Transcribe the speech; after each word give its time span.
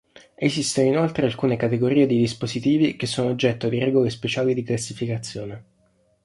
Esistono 0.33 0.87
inoltre 0.87 1.27
alcune 1.27 1.57
categorie 1.57 2.07
di 2.07 2.17
dispositivi 2.17 2.95
che 2.95 3.05
sono 3.05 3.29
oggetto 3.29 3.69
di 3.69 3.77
regole 3.77 4.09
speciali 4.09 4.55
di 4.55 4.63
classificazione. 4.63 5.65